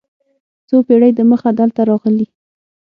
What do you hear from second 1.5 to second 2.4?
دلته راغلي.